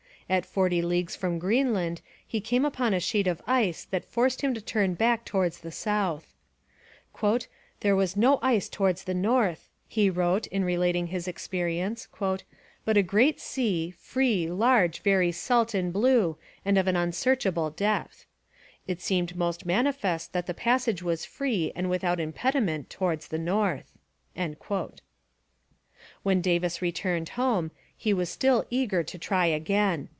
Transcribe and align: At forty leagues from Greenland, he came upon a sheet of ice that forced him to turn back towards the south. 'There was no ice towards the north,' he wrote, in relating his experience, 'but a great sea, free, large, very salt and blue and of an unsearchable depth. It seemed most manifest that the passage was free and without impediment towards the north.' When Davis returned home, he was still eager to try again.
At 0.31 0.45
forty 0.45 0.81
leagues 0.81 1.13
from 1.13 1.39
Greenland, 1.39 1.99
he 2.25 2.39
came 2.39 2.63
upon 2.63 2.93
a 2.93 3.01
sheet 3.01 3.27
of 3.27 3.41
ice 3.45 3.83
that 3.91 4.05
forced 4.05 4.39
him 4.39 4.53
to 4.53 4.61
turn 4.61 4.93
back 4.93 5.25
towards 5.25 5.59
the 5.59 5.73
south. 5.73 6.33
'There 7.21 7.95
was 7.97 8.15
no 8.15 8.39
ice 8.41 8.69
towards 8.69 9.03
the 9.03 9.13
north,' 9.13 9.67
he 9.89 10.09
wrote, 10.09 10.47
in 10.47 10.63
relating 10.63 11.07
his 11.07 11.27
experience, 11.27 12.07
'but 12.17 12.95
a 12.95 13.03
great 13.03 13.41
sea, 13.41 13.89
free, 13.91 14.47
large, 14.49 15.01
very 15.01 15.33
salt 15.33 15.73
and 15.73 15.91
blue 15.91 16.37
and 16.63 16.77
of 16.77 16.87
an 16.87 16.95
unsearchable 16.95 17.69
depth. 17.69 18.25
It 18.87 19.01
seemed 19.01 19.35
most 19.35 19.65
manifest 19.65 20.31
that 20.31 20.47
the 20.47 20.53
passage 20.53 21.03
was 21.03 21.25
free 21.25 21.73
and 21.75 21.89
without 21.89 22.21
impediment 22.21 22.89
towards 22.89 23.27
the 23.27 23.37
north.' 23.37 23.97
When 26.23 26.39
Davis 26.39 26.81
returned 26.81 27.27
home, 27.35 27.71
he 27.97 28.13
was 28.13 28.29
still 28.29 28.65
eager 28.69 29.03
to 29.03 29.17
try 29.17 29.47
again. 29.47 30.07